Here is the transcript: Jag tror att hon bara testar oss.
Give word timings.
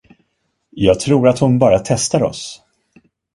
Jag 0.69 0.99
tror 0.99 1.27
att 1.27 1.39
hon 1.39 1.59
bara 1.59 1.79
testar 1.79 2.23
oss. 2.23 2.61